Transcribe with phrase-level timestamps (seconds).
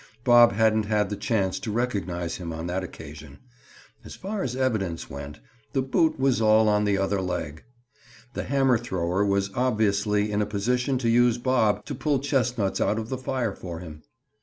[0.23, 3.37] Bob hadn't had the chance to recognize him on that occasion.
[4.03, 5.39] As far as evidence went,
[5.73, 7.63] the "boot was all on the other leg."
[8.33, 12.97] The hammer thrower was obviously in a position to use Bob to pull chestnuts out
[12.97, 14.01] of the fire for him.